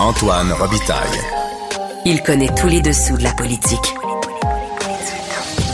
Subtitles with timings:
[0.00, 1.20] Antoine Robitaille.
[2.04, 3.94] Il connaît tous les dessous de la politique.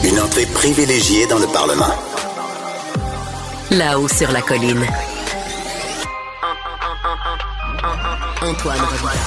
[0.03, 1.93] Une entrée privilégiée dans le Parlement.
[3.71, 4.85] Là-haut sur la colline.
[8.43, 9.19] Antoine Robitaille.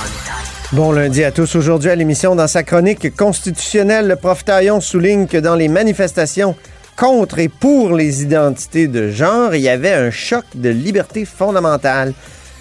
[0.71, 1.57] Bon lundi à tous.
[1.57, 6.55] Aujourd'hui à l'émission, dans sa chronique constitutionnelle, le prof Taillon souligne que dans les manifestations
[6.97, 12.15] contre et pour les identités de genre, il y avait un choc de liberté fondamentale.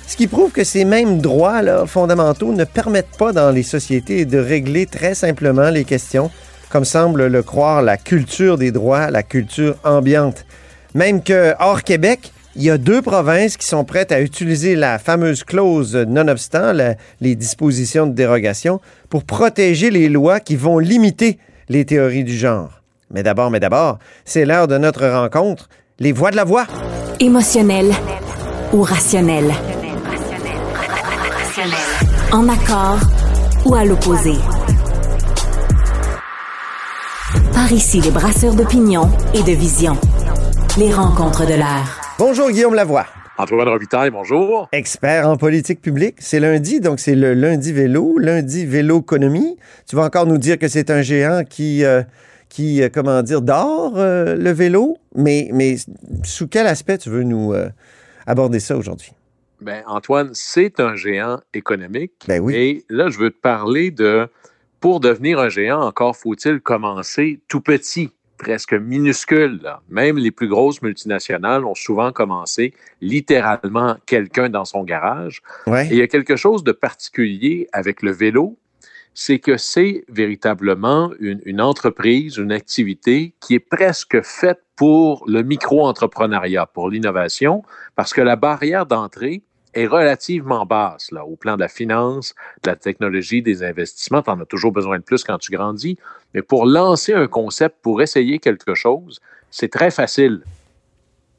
[0.08, 4.38] Ce qui prouve que ces mêmes droits fondamentaux ne permettent pas dans les sociétés de
[4.38, 6.30] régler très simplement les questions,
[6.70, 10.46] comme semble le croire la culture des droits, la culture ambiante.
[10.94, 15.00] Même que, hors Québec, il y a deux provinces qui sont prêtes à utiliser la
[15.00, 21.40] fameuse clause nonobstant la, les dispositions de dérogation pour protéger les lois qui vont limiter
[21.70, 22.82] les théories du genre.
[23.10, 25.70] Mais d'abord, mais d'abord, c'est l'heure de notre rencontre.
[26.00, 26.66] Les voix de la voix.
[27.20, 27.92] Émotionnel
[28.74, 28.84] ou
[32.34, 33.00] En accord
[33.66, 34.34] ou à l'opposé.
[37.54, 39.94] Par ici, les brasseurs d'opinion et de vision.
[40.78, 42.02] Les rencontres de l'air.
[42.20, 43.06] Bonjour Guillaume Lavoie.
[43.38, 44.68] Antoine Robitaille, bonjour.
[44.74, 46.16] Expert en politique publique.
[46.20, 49.56] C'est lundi, donc c'est le lundi vélo, lundi vélo-économie.
[49.88, 52.04] Tu vas encore nous dire que c'est un géant qui, euh,
[52.50, 55.78] qui euh, comment dire, dort euh, le vélo, mais, mais
[56.26, 57.70] sous quel aspect tu veux nous euh,
[58.28, 59.14] aborder ça aujourd'hui?
[59.64, 62.12] Ben, Antoine, c'est un géant économique.
[62.28, 62.56] Ben oui.
[62.56, 64.28] Et là, je veux te parler de,
[64.80, 69.62] pour devenir un géant, encore faut-il commencer tout petit, presque minuscule.
[69.64, 69.82] là.
[69.90, 75.42] Même les plus grosses multinationales ont souvent commencé littéralement quelqu'un dans son garage.
[75.66, 75.88] Ouais.
[75.88, 78.58] Et il y a quelque chose de particulier avec le vélo,
[79.14, 85.44] c'est que c'est véritablement une, une entreprise, une activité qui est presque faite pour le
[85.44, 87.64] micro-entrepreneuriat, pour l'innovation,
[87.96, 92.70] parce que la barrière d'entrée est relativement basse là, au plan de la finance, de
[92.70, 94.22] la technologie, des investissements.
[94.22, 95.98] Tu en as toujours besoin de plus quand tu grandis.
[96.34, 99.20] Mais pour lancer un concept, pour essayer quelque chose,
[99.52, 100.44] c'est très facile.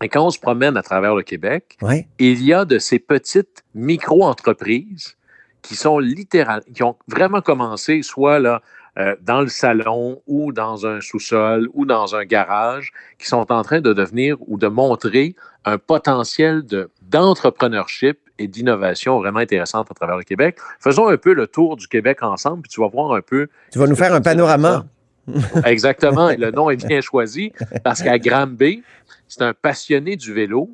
[0.03, 2.07] Et quand on se promène à travers le Québec, Ouais.
[2.19, 5.17] il y a de ces petites micro-entreprises
[5.63, 8.61] qui sont littéralement, qui ont vraiment commencé soit là,
[8.99, 13.63] euh, dans le salon ou dans un sous-sol ou dans un garage, qui sont en
[13.63, 19.95] train de devenir ou de montrer un potentiel de, d'entrepreneurship et d'innovation vraiment intéressante à
[19.95, 20.57] travers le Québec.
[20.81, 23.49] Faisons un peu le tour du Québec ensemble, puis tu vas voir un peu.
[23.73, 24.85] Tu vas nous faire un panorama.
[25.65, 27.53] Exactement, et le nom est bien choisi
[27.83, 28.83] parce qu'à Granby,
[29.29, 30.71] c'est un passionné du vélo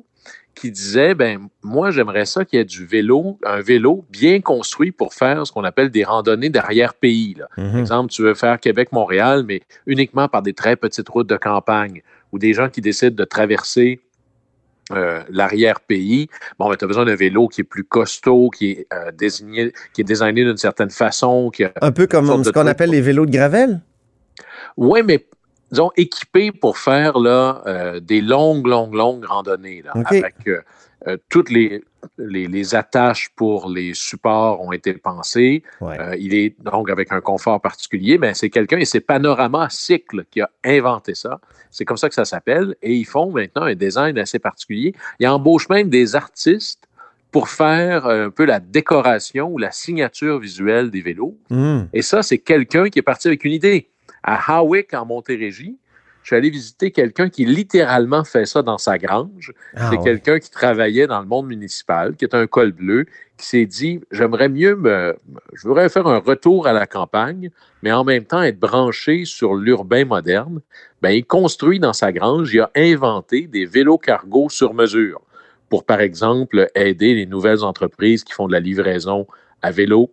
[0.53, 4.91] qui disait ben moi j'aimerais ça qu'il y ait du vélo, un vélo bien construit
[4.91, 7.35] pour faire ce qu'on appelle des randonnées d'arrière-pays.
[7.39, 7.47] là.
[7.55, 7.79] Par Mhm.
[7.79, 12.01] exemple, tu veux faire Québec-Montréal, mais uniquement par des très petites routes de campagne
[12.33, 14.01] ou des gens qui décident de traverser
[14.97, 16.27] euh, l'arrière-pays.
[16.59, 19.73] Bon, ben, tu as besoin d'un vélo qui est plus costaud, qui est euh, désigné,
[19.93, 23.01] qui est designé d'une certaine façon, qui a Un peu comme ce qu'on appelle les
[23.01, 23.81] vélos de gravel?
[24.77, 25.25] Oui, mais
[25.71, 29.81] disons équipé pour faire là, euh, des longues, longues, longues randonnées.
[29.83, 29.93] Là.
[30.05, 31.83] Avec euh, toutes les,
[32.17, 35.63] les, les attaches pour les supports ont été pensées.
[35.79, 35.99] Ouais.
[35.99, 38.17] Euh, il est donc avec un confort particulier.
[38.17, 41.39] Mais c'est quelqu'un, et c'est Panorama Cycle qui a inventé ça.
[41.69, 42.75] C'est comme ça que ça s'appelle.
[42.81, 44.93] Et ils font maintenant un design assez particulier.
[45.19, 46.87] Ils embauchent même des artistes
[47.31, 51.37] pour faire un peu la décoration ou la signature visuelle des vélos.
[51.49, 51.87] Mhm.
[51.93, 53.87] Et ça, c'est quelqu'un qui est parti avec une idée.
[54.23, 55.77] À Hawick, en Montérégie,
[56.23, 59.53] je suis allé visiter quelqu'un qui littéralement fait ça dans sa grange.
[59.75, 60.03] Ah, c'est ouais.
[60.03, 63.05] quelqu'un qui travaillait dans le monde municipal, qui est un col bleu,
[63.37, 65.15] qui s'est dit j'aimerais mieux me.
[65.53, 67.49] Je voudrais faire un retour à la campagne,
[67.81, 70.61] mais en même temps être branché sur l'urbain moderne.
[71.01, 75.21] Ben, il construit dans sa grange, il a inventé des vélos cargo sur mesure
[75.69, 79.25] pour, par exemple, aider les nouvelles entreprises qui font de la livraison
[79.61, 80.11] à vélo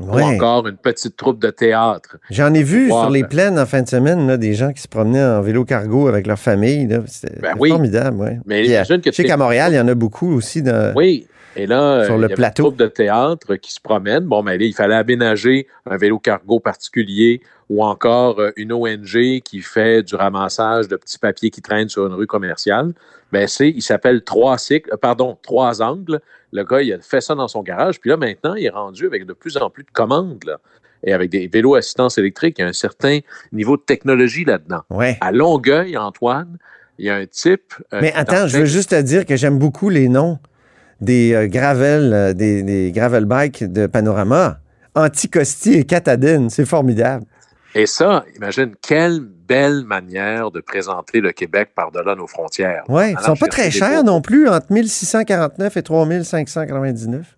[0.00, 0.22] Ouais.
[0.22, 2.16] ou encore une petite troupe de théâtre.
[2.30, 4.88] J'en ai vu sur les plaines en fin de semaine là, des gens qui se
[4.88, 6.88] promenaient en vélo cargo avec leur famille.
[7.06, 7.68] C'était Ben oui.
[7.70, 8.16] formidable.
[8.18, 8.38] Ouais.
[8.46, 10.62] Mais Puis, euh, imagine que je sais qu'à Montréal, il y en a beaucoup aussi.
[10.62, 10.92] Dans...
[10.96, 11.26] Oui.
[11.56, 12.62] Et là, Sur euh, le il y avait plateau.
[12.62, 14.20] une troupe de théâtre qui se promène.
[14.24, 19.40] Bon, mais là, il fallait aménager un vélo cargo particulier ou encore euh, une ONG
[19.42, 22.92] qui fait du ramassage de petits papiers qui traînent sur une rue commerciale.
[23.32, 26.20] Ben, c'est, il s'appelle Trois cycles, euh, pardon, Trois angles.
[26.52, 28.00] Le gars, il a fait ça dans son garage.
[28.00, 30.58] Puis là, maintenant, il est rendu avec de plus en plus de commandes, là.
[31.02, 33.20] Et avec des vélos assistance électrique, il y a un certain
[33.52, 34.82] niveau de technologie là-dedans.
[34.90, 35.16] Ouais.
[35.22, 36.58] À Longueuil, Antoine,
[36.98, 37.72] il y a un type.
[37.94, 40.38] euh, Mais attends, en je veux juste te dire que j'aime beaucoup les noms
[41.00, 44.58] des euh, gravel, euh, des, des gravel bikes de Panorama.
[44.94, 47.24] Anticosti et Catadine, c'est formidable.
[47.74, 52.82] Et ça, imagine quelle belle manière de présenter le Québec par-delà nos frontières.
[52.88, 57.36] Oui, ils Allant sont pas très chers non plus, entre 1649 et 3599.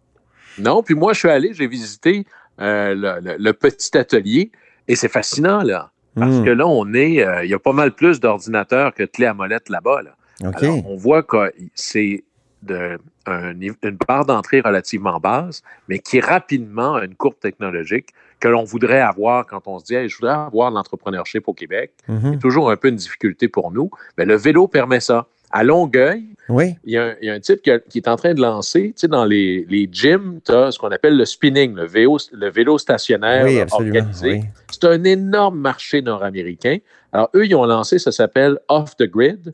[0.58, 2.26] Non, puis moi, je suis allé, j'ai visité
[2.60, 4.50] euh, le, le- le petit atelier
[4.88, 5.90] et c'est fascinant, là.
[6.14, 6.44] Parce Hmm.
[6.44, 9.24] que là, on est, euh, il y a pas mal plus d'ordinateurs que de clés
[9.26, 10.02] à molette là-bas.
[10.02, 10.10] Là.
[10.54, 12.24] Alors, on voit que c'est
[12.62, 18.10] de- un nive- une barre d'entrée relativement basse, mais qui rapidement a une courbe technologique
[18.42, 21.92] que l'on voudrait avoir quand on se dit Hey, je voudrais avoir l'entrepreneurship au Québec.
[22.08, 22.32] Mhm.
[22.32, 23.88] C'est toujours un peu une difficulté pour nous.
[24.18, 25.26] Mais le vélo permet ça.
[25.54, 26.76] À Longueuil, Oui.
[26.84, 28.32] il y, a un, il y a un type qui, a- qui est en train
[28.32, 31.74] de lancer, tu sais, dans les, les gyms, tu as ce qu'on appelle le spinning,
[31.74, 34.30] le vélo, le vélo stationnaire Oui, organisé.
[34.32, 34.40] oui.
[34.70, 36.78] C'est un énorme marché nord-américain.
[37.12, 39.52] Alors, eux, ils ont lancé, ça s'appelle Off the Grid,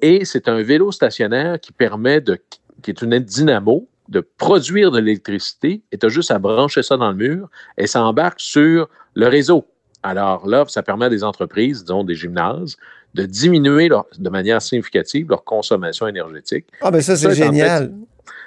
[0.00, 2.36] et c'est un vélo stationnaire qui permet de,
[2.82, 6.96] qui est une dynamo, de produire de l'électricité, et tu as juste à brancher ça
[6.96, 9.66] dans le mur, et ça embarque sur le réseau.
[10.02, 12.76] Alors là, ça permet à des entreprises, disons des gymnases,
[13.14, 16.66] de diminuer leur- de manière significative leur consommation énergétique.
[16.80, 17.92] Ah, ben ça, c'est génial.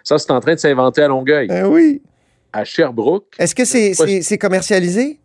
[0.03, 1.47] Ça, c'est en train de s'inventer à Longueuil.
[1.47, 2.01] Ben oui.
[2.53, 5.19] À Sherbrooke, Est-ce que c'est commercialisé?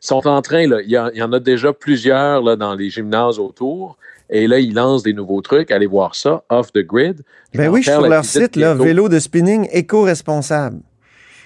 [0.00, 2.74] Sont en train, là, il, y a- il y en a déjà plusieurs là, dans
[2.74, 3.96] les gymnases autour,
[4.30, 5.70] et là, ils lancent des nouveaux trucs.
[5.70, 7.22] Allez voir ça, off the grid.
[7.52, 10.78] Je Ben en oui, je suis sur leur site, là, vélo de spinning éco-responsable.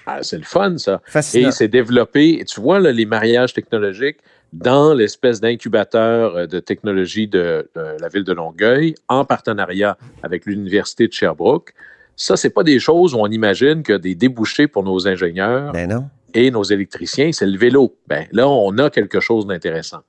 [0.07, 1.01] Ah, c'est le fun, ça.
[1.05, 1.49] Fascinant.
[1.49, 4.17] Et c'est développé, et tu vois là, les mariages technologiques
[4.53, 10.45] dans l'espèce d'incubateur euh, de technologie de, de la ville de Longueuil, en partenariat avec
[10.45, 11.73] l'Université de Sherbrooke.
[12.15, 15.89] Ça, c'est pas des choses où on imagine que des débouchés pour nos ingénieurs Ben
[15.89, 16.05] non.
[16.35, 17.97] Et nos électriciens, c'est le vélo.
[18.07, 20.01] Ben, là, on a quelque chose d'intéressant.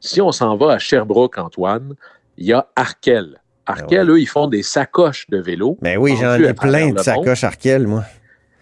[0.00, 1.94] Si on s'en va à Sherbrooke, Antoine,
[2.38, 3.40] il y a Arkel.
[3.66, 5.76] Arkel, eux, ils font des sacoches de vélo.
[5.82, 8.04] Ben oui, j'en ai plein le de sacoches Arkel, moi.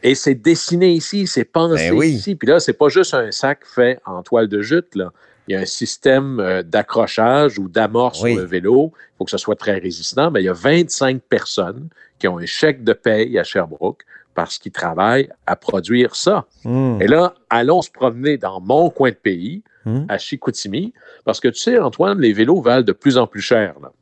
[0.03, 2.09] Et c'est dessiné ici, c'est pensé Ben oui.
[2.11, 2.35] ici.
[2.35, 4.95] Puis là, c'est pas juste un sac fait en toile de jute.
[4.97, 5.13] Là.
[5.47, 8.33] Il y a un système euh, d'accrochage ou d'amorce Oui.
[8.33, 8.93] sur le vélo.
[8.97, 10.31] Il faut que ce soit très résistant.
[10.33, 11.89] Mais il y a 25 personnes
[12.19, 14.03] qui ont un chèque de paye à Sherbrooke
[14.37, 16.45] parce qu'ils travaillent à produire ça.
[16.65, 16.99] Hmm.
[17.01, 20.05] Et là, allons se promener dans mon coin de pays, Hmm.
[20.09, 20.93] à Chicoutimi,
[21.25, 23.75] parce que tu sais, Antoine, les vélos valent de plus en plus cher.
[23.81, 23.93] là.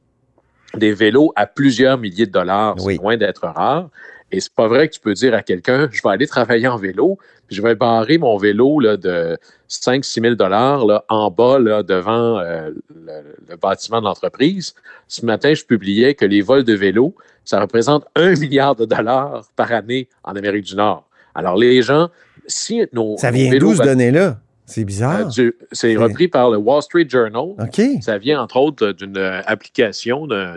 [0.78, 2.94] Des vélos à plusieurs milliers de dollars, Oui.
[2.96, 3.90] c'est loin d'être rare.
[4.34, 6.76] Et c'est pas vrai que tu peux dire à quelqu'un, je vais aller travailler en
[6.76, 9.36] vélo, puis je vais barrer mon vélo là, de
[9.68, 13.12] 5-6 000 dollars en bas là, devant euh, le,
[13.50, 14.74] le bâtiment de l'entreprise.
[15.08, 17.14] Ce matin, je publiais que les vols de vélo,
[17.44, 21.08] ça représente un milliard de dollars par année en Amérique du Nord.
[21.34, 22.08] Alors, les gens,
[22.46, 24.38] si nos, Ça vient d'où, ce données-là?
[24.66, 25.28] C'est euh, bizarre.
[25.28, 27.54] du- C'est repris par le Wall Street Journal.
[27.60, 27.80] OK.
[28.00, 30.56] Ça vient entre autres d'une euh, application, d'un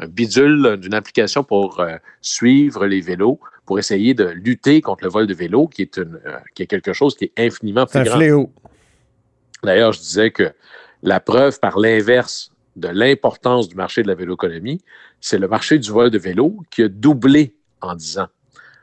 [0.00, 5.10] un bidule, d'une application pour euh, suivre les vélos, pour essayer de lutter contre le
[5.10, 8.00] vol de vélo, qui est, une, euh, qui est quelque chose qui est infiniment plus
[8.00, 8.16] un grand.
[8.16, 8.52] fléau.
[9.62, 10.52] D'ailleurs, je disais que
[11.02, 14.80] la preuve par l'inverse de l'importance du marché de la véloéconomie,
[15.20, 18.28] c'est le marché du vol de vélo qui a doublé en 10 ans.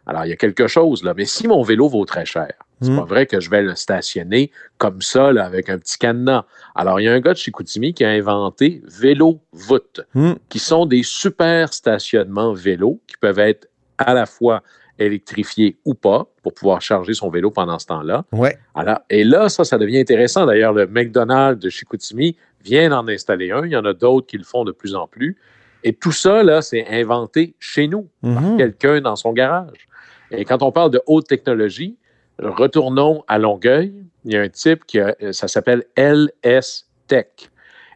[0.06, 1.14] Alors, il y a quelque chose là.
[1.16, 2.98] Mais si mon vélo vaut très cher, c'est Mm.
[2.98, 6.46] pas vrai que je vais le stationner comme ça, là, avec un petit cadenas.
[6.76, 10.34] Alors, il y a un gars de chez Koutimi qui a inventé Vélo Voûte, Hmm.
[10.50, 14.62] qui sont des super stationnements vélo qui peuvent être à la fois
[15.00, 18.26] électrifiés ou pas pour pouvoir charger son vélo pendant ce temps-là.
[18.32, 18.58] Ouais.
[18.76, 20.46] Alors, et là, ça, ça devient intéressant.
[20.46, 23.66] D'ailleurs, le McDonald's de Chicoutimi vient d'en installer un.
[23.66, 25.38] Il y en a d'autres qui le font de plus en plus.
[25.84, 28.58] Et tout ça, là, c'est inventé chez nous, par Mhm.
[28.58, 29.88] quelqu'un dans son garage.
[30.32, 31.96] Et quand on parle de haute technologie,
[32.40, 33.94] retournons à Longueuil.
[34.26, 37.28] Il y a un type qui a, ça s'appelle LS Tech.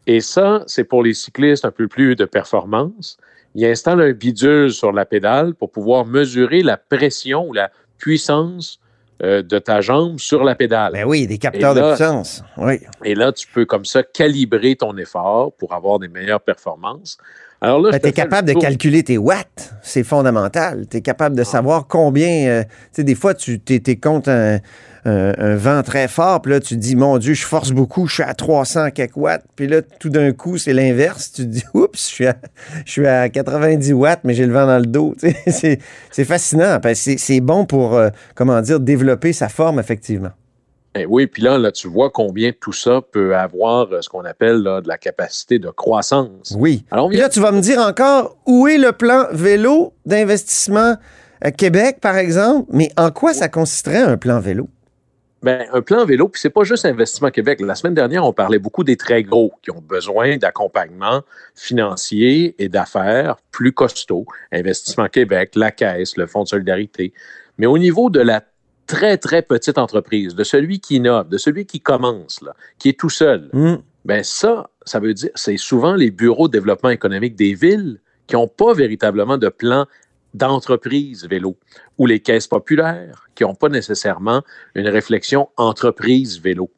[0.07, 3.17] Et ça, c'est pour les cyclistes un peu plus de performance.
[3.53, 8.79] Il installe un bidule sur la pédale pour pouvoir mesurer la pression ou la puissance
[9.21, 10.93] euh, de ta jambe sur la pédale.
[10.93, 12.43] Ben oui, des capteurs là- de puissance.
[12.57, 12.79] Oui.
[13.03, 17.17] Et là, tu peux comme ça calibrer ton effort pour avoir des meilleures performances.
[17.63, 19.73] Alors là, Ben, tu es capable de calculer tes watts.
[19.83, 20.87] C'est fondamental.
[20.89, 22.47] Tu es capable de savoir combien.
[22.47, 24.57] euh, tu sais, des fois, tu es, contre un,
[25.05, 28.07] un- un vent très fort, puis là, tu te dis, mon Dieu, je force beaucoup,
[28.07, 29.43] je suis à 300 quelques watts.
[29.55, 31.33] Puis là, tout d'un coup, c'est l'inverse.
[31.33, 32.35] Tu te dis, oups, je suis à,
[32.83, 35.13] je suis à 90 watts, mais j'ai le vent dans le dos.
[35.47, 35.77] C'est
[36.09, 36.79] c'est fascinant.
[36.81, 40.31] parce que C'est c'est bon pour, euh, comment dire, développer sa forme, effectivement.
[40.93, 44.25] Eh oui, puis là, là, tu vois combien tout ça peut avoir euh, ce qu'on
[44.25, 46.53] appelle là, de la capacité de croissance.
[46.57, 46.83] Oui.
[46.91, 50.95] Alors, vient là, tu vas me dire encore où est le plan vélo d'investissement
[51.39, 54.67] à Québec, par exemple, mais en quoi ça consisterait un plan vélo?
[55.43, 57.61] Ben, un plan vélo, puis c'est pas juste Investissement Québec.
[57.61, 61.21] La semaine dernière, on parlait beaucoup des très gros qui ont besoin d'accompagnement
[61.55, 64.27] financier et d'affaires plus costauds.
[64.51, 67.11] Investissement Québec, la Caisse, le Fonds de solidarité.
[67.57, 68.43] Mais au niveau de la
[68.91, 72.99] très, très petite entreprise, de celui qui innove, de celui qui commence, là, qui est
[72.99, 73.77] tout seul, Hmm.
[74.05, 78.35] ben ça, ça veut dire, c'est souvent les bureaux de développement économique des villes qui
[78.35, 79.85] n'ont pas véritablement de plan
[80.33, 81.55] d'entreprises vélo
[81.97, 84.41] ou les caisses populaires qui n'ont pas nécessairement
[84.75, 86.69] une réflexion entreprise vélo.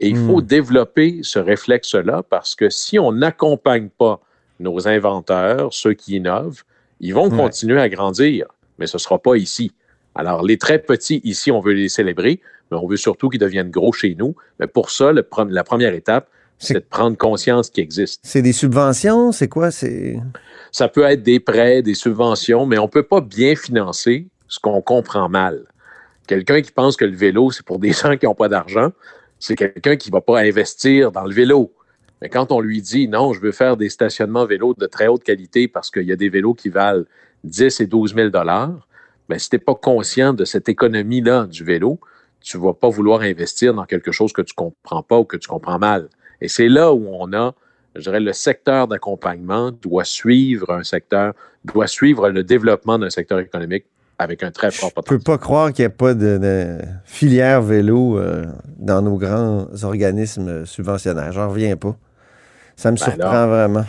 [0.00, 0.46] Et il faut Hmm.
[0.46, 4.20] développer ce réflexe-là parce que si on n'accompagne pas
[4.60, 6.62] nos inventeurs, ceux qui innovent,
[7.00, 7.36] ils vont Ouais.
[7.44, 8.46] continuer à grandir,
[8.78, 9.72] mais ce ne sera pas ici.
[10.16, 13.70] Alors, les très petits, ici, on veut les célébrer, mais on veut surtout qu'ils deviennent
[13.70, 14.34] gros chez nous.
[14.58, 18.22] Mais pour ça, le la première étape, C'est- de prendre conscience qu'ils existent.
[18.24, 19.30] C'est des subventions?
[19.32, 19.70] C'est quoi?
[19.70, 20.16] C'est.
[20.72, 24.58] Ça peut être des prêts, des subventions, mais on ne peut pas bien financer ce
[24.58, 25.64] qu'on comprend mal.
[26.26, 28.90] Quelqu'un qui pense que le vélo, c'est pour des gens qui n'ont pas d'argent,
[29.38, 31.72] c'est quelqu'un qui ne va pas investir dans le vélo.
[32.22, 35.22] Mais quand on lui dit non, je veux faire des stationnements vélos de très haute
[35.22, 37.04] qualité parce qu'il y a des vélos qui valent
[37.44, 38.30] 10 et 12 000
[39.28, 41.98] ben, si tu n'es pas conscient de cette économie-là du vélo,
[42.40, 45.24] tu ne vas pas vouloir investir dans quelque chose que tu ne comprends pas ou
[45.24, 46.08] que tu comprends mal.
[46.40, 47.54] Et c'est là où on a,
[47.94, 51.32] je dirais, le secteur d'accompagnement doit suivre un secteur,
[51.64, 53.86] doit suivre le développement d'un secteur économique
[54.18, 55.24] avec un très fort Je peux potentiel.
[55.24, 58.46] pas croire qu'il n'y a pas de, de filière vélo euh,
[58.78, 61.32] dans nos grands organismes subventionnaires.
[61.32, 61.96] J'en reviens pas.
[62.76, 63.48] Ça me Ben surprend alors.
[63.48, 63.84] vraiment.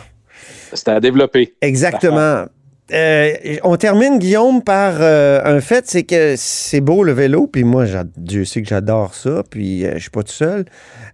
[0.72, 1.54] C'est à développer.
[1.60, 2.46] Exactement.
[2.90, 7.62] Euh, on termine, Guillaume, par euh, un fait, c'est que c'est beau le vélo, puis
[7.62, 7.84] moi,
[8.16, 10.64] Dieu sait que j'adore ça, puis euh, je suis pas tout seul,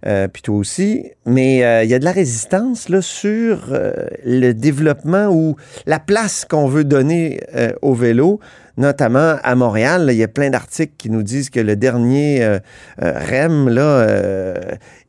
[0.05, 3.91] euh, puis toi aussi, mais euh, il y a de la résistance là, sur euh,
[4.23, 7.41] le développement ou la place qu'on veut donner
[7.81, 8.39] au vélo,
[8.77, 10.07] notamment à Montréal.
[10.11, 12.59] Il y a plein d'articles qui nous disent que le dernier
[12.97, 14.07] REM, là,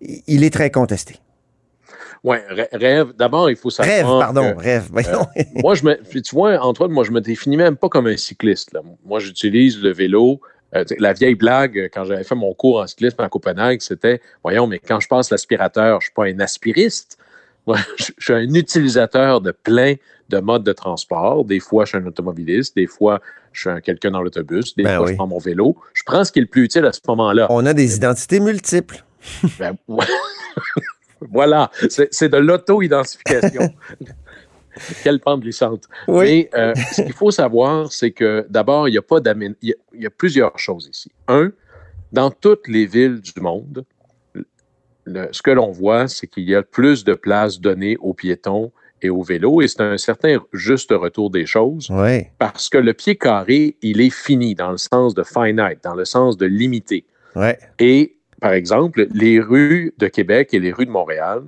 [0.00, 1.16] il est très contesté.
[2.24, 2.36] Oui,
[2.72, 3.12] rêve.
[3.16, 3.94] D'abord, il faut savoir.
[3.96, 4.90] Rêve, pardon, que- rêve.
[5.62, 8.72] moi, je me, tu vois, Antoine, moi, je me définis même pas comme un cycliste.
[8.72, 8.80] là.
[9.04, 10.40] Moi, j'utilise le vélo.
[10.74, 14.20] Euh, la vieille blague, euh, quand j'avais fait mon cours en cyclisme à Copenhague, c'était
[14.42, 17.18] Voyons, mais quand je passe l'aspirateur, je suis pas un aspiriste.
[17.68, 19.94] Moi, je, suis un utilisateur de plein
[20.28, 21.44] de modes de transport.
[21.44, 22.74] Des fois, je suis un automobiliste.
[22.74, 23.20] Des fois,
[23.52, 24.74] je suis un- quelqu'un dans l'autobus.
[24.74, 25.12] Des Ben fois, oui.
[25.12, 25.76] je prends mon vélo.
[25.94, 27.46] Je prends ce qui est le plus utile à ce moment-là.
[27.50, 29.04] On a des identités multiples.
[29.60, 30.04] Ben, ouais.
[31.20, 33.70] voilà, c'est de l'auto-identification.
[35.02, 35.84] Quelle pente glissante.
[36.06, 36.24] Oui.
[36.24, 39.72] Mais euh, ce qu'il faut savoir, c'est que d'abord, il y a pas il y,
[39.72, 41.10] a- il y a plusieurs choses ici.
[41.28, 41.50] Un,
[42.12, 43.86] dans toutes les villes du monde,
[45.04, 48.70] le- ce que l'on voit, c'est qu'il y a plus de places données aux piétons
[49.00, 52.24] et aux vélos, et c'est un certain juste retour des choses Oui.
[52.38, 56.04] parce que le pied carré, il est fini dans le sens de finite, dans le
[56.04, 57.06] sens de limité.
[57.34, 57.58] Ouais.
[57.78, 61.42] Et, par exemple, les rues de Québec et les rues de Montréal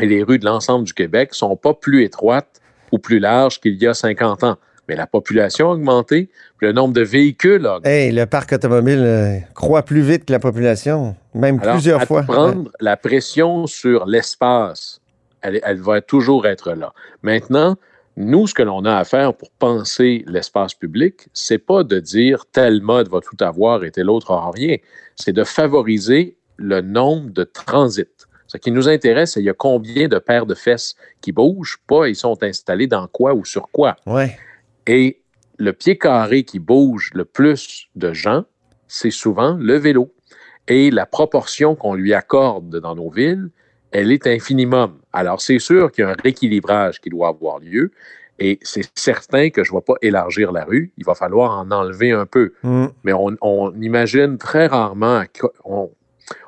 [0.00, 3.74] et les rues de l'ensemble du Québec sont pas plus étroites ou plus larges qu'il
[3.74, 4.56] y a 50 ans.
[4.88, 6.28] Mais la population a augmenté,
[6.58, 7.90] puis le nombre de véhicules a augmenté.
[7.90, 12.06] Hey, le parc automobile euh, croît plus vite que la population, même Alors, plusieurs à
[12.06, 12.22] fois.
[12.22, 15.00] prendre la pression sur l'espace,
[15.40, 16.92] elle, elle va toujours être là.
[17.22, 17.76] Maintenant,
[18.16, 22.44] nous, ce que l'on a à faire pour penser l'espace public, c'est pas de dire
[22.52, 24.76] tel mode va tout avoir et tel autre aura rien.
[25.16, 28.26] C'est de favoriser le nombre de transits.
[28.46, 31.78] Ce qui nous intéresse, c'est il y a combien de paires de fesses qui bougent,
[31.86, 33.96] pas ils sont installés dans quoi ou sur quoi.
[34.06, 34.36] Ouais.
[34.86, 35.22] Et
[35.56, 38.44] le pied carré qui bouge le plus de gens,
[38.88, 40.12] c'est souvent le vélo.
[40.68, 43.48] Et la proportion qu'on lui accorde dans nos villes,
[43.92, 44.98] elle est infinimum.
[45.12, 47.90] Alors, c'est sûr qu'il y a un rééquilibrage qui doit avoir lieu.
[48.38, 50.92] Et c'est certain que je ne vais pas élargir la rue.
[50.96, 52.52] Il va falloir en enlever un peu.
[52.62, 52.86] Mm.
[53.04, 55.22] Mais on, on imagine très rarement,
[55.64, 55.90] on,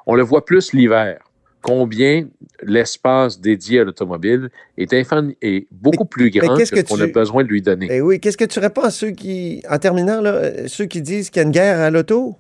[0.07, 1.21] on le voit plus l'hiver,
[1.63, 2.27] combien
[2.63, 7.45] l'espace dédié à l'automobile est, est beaucoup plus grand que que qu'on tu- a besoin
[7.45, 7.89] de lui donner.
[7.91, 11.31] Eh oui, qu'est-ce que tu réponds à ceux qui, en terminant, là, ceux qui disent
[11.31, 12.35] qu'il y a une guerre à l'auto?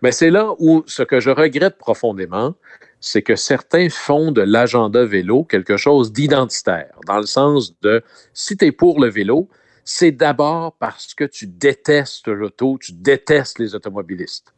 [0.00, 2.54] Mais c'est là où ce que je regrette profondément,
[3.00, 8.02] c'est que certains font de l'agenda vélo quelque chose d'identitaire, dans le sens de
[8.34, 9.48] si tu es pour le vélo,
[9.84, 14.52] c'est d'abord parce que tu détestes l'auto, tu détestes les automobilistes.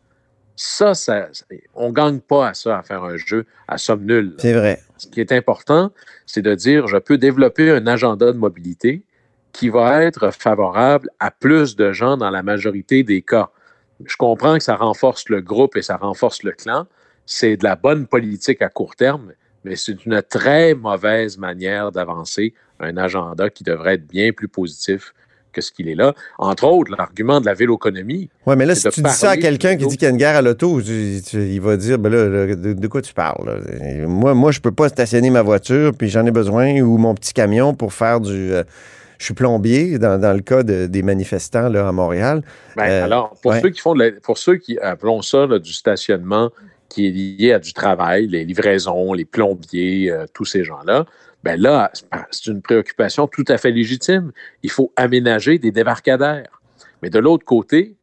[0.56, 1.28] Ça, ça
[1.74, 4.34] on ne gagne pas à ça, à faire un jeu à somme nulle.
[4.38, 4.80] C'est vrai.
[4.98, 5.92] Ce qui est important,
[6.26, 9.04] c'est de dire je peux développer un agenda de mobilité
[9.52, 13.50] qui va être favorable à plus de gens dans la majorité des cas.
[14.04, 16.86] Je comprends que ça renforce le groupe et ça renforce le clan.
[17.32, 19.30] C'est de la bonne politique à court terme,
[19.64, 25.14] mais c'est une très mauvaise manière d'avancer un agenda qui devrait être bien plus positif
[25.52, 26.12] que ce qu'il est là.
[26.38, 28.28] Entre autres, l'argument de la véloconomie.
[28.46, 30.16] Oui, mais là, si tu dis ça à quelqu'un qui dit qu'il y a une
[30.16, 33.46] guerre à l'auto, il va dire, ben là, de, de quoi tu parles?
[33.46, 34.06] là?
[34.08, 37.32] Moi, moi, je peux pas stationner ma voiture, puis j'en ai besoin, ou mon petit
[37.32, 38.52] camion pour faire du...
[38.52, 38.64] euh,
[39.18, 42.42] je suis plombier, dans, dans le cas de- des manifestants là, à Montréal.
[42.76, 43.60] Ben, Euh, alors, pour ouais.
[43.60, 46.50] ceux qui font de la- pour ceux qui appelons ça là, du stationnement
[46.90, 51.06] qui est lié à du travail, les livraisons, les plombiers, euh, tous ces gens-là,
[51.42, 51.90] Ben là,
[52.30, 54.32] c'est une préoccupation tout à fait légitime.
[54.62, 56.60] Il faut aménager des débarcadères.
[57.00, 57.96] Mais de l'autre côté,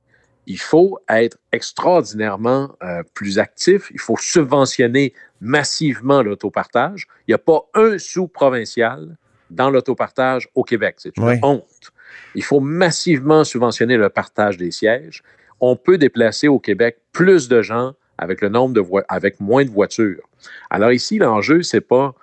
[0.48, 3.91] il faut être extraordinairement euh, plus actif.
[3.94, 7.08] Il faut subventionner massivement l'autopartage.
[7.27, 9.17] Il n'y a pas un sous provincial
[9.51, 10.96] dans l'autopartage au Québec.
[10.98, 11.91] C'est une honte.
[12.34, 15.22] Il faut massivement subventionner le partage des sièges.
[15.60, 19.69] On peut déplacer au Québec plus de gens avec le nombre de avec moins de
[19.69, 20.24] voitures.
[20.69, 22.13] Alors ici, l'enjeu, c'est pas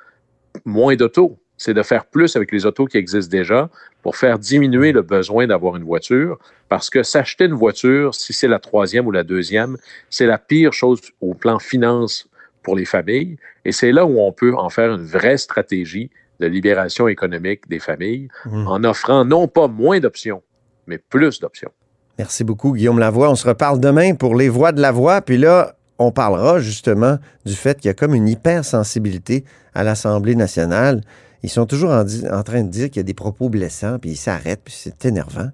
[0.64, 3.70] moins d'autos, c'est de faire plus avec les autos qui existent déjà
[4.02, 8.48] pour faire diminuer le besoin d'avoir une voiture, parce que s'acheter une voiture, si c'est
[8.48, 9.76] la troisième ou la deuxième,
[10.10, 12.28] c'est la pire chose au plan finance
[12.62, 16.10] pour les familles, et c'est là où on peut en faire une vraie stratégie
[16.40, 18.66] de libération économique des familles mmh.
[18.66, 20.42] en offrant non pas moins d'options,
[20.86, 21.70] mais plus d'options.
[22.18, 23.30] Merci beaucoup, Guillaume Lavoie.
[23.30, 25.20] On se reparle demain pour les voix de la voix.
[25.20, 30.34] Puis là, on parlera justement du fait qu'il y a comme une hypersensibilité à l'Assemblée
[30.34, 31.02] nationale.
[31.42, 34.16] Ils sont toujours en, train de dire qu'il y a des propos blessants, puis ils
[34.16, 35.50] s'arrêtent, puis c'est énervant.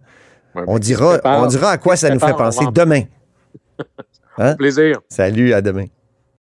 [0.55, 3.03] on, dira, on dira à quoi ça nous fait penser demain.
[4.39, 4.55] Hein?
[4.55, 5.01] Plaisir.
[5.11, 5.85] Salut, à demain.